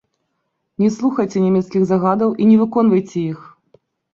[0.83, 3.39] Не слухайце нямецкіх загадаў і не выконвайце іх!